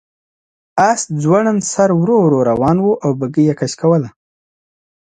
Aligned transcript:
آس 0.89 1.01
ځوړند 1.21 1.61
سر 1.73 1.89
ورو 2.01 2.17
ورو 2.21 2.39
روان 2.49 2.77
و 2.81 2.85
او 3.03 3.11
بګۍ 3.19 3.43
یې 3.49 3.55
کش 3.59 3.73
کوله. 3.81 4.09